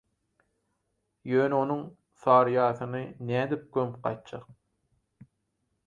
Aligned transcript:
Ýöne 1.33 1.55
onuň 1.65 1.83
«Saryýasyny» 2.23 3.05
nädip, 3.31 3.69
gömüp 3.77 4.01
gaýtjak. 4.09 4.49